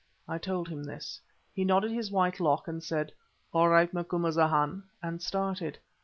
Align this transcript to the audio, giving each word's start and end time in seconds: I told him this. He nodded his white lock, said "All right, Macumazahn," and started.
I 0.27 0.39
told 0.39 0.67
him 0.69 0.83
this. 0.85 1.21
He 1.53 1.63
nodded 1.63 1.91
his 1.91 2.09
white 2.09 2.39
lock, 2.39 2.67
said 2.79 3.11
"All 3.53 3.69
right, 3.69 3.93
Macumazahn," 3.93 4.81
and 5.03 5.21
started. 5.21 5.77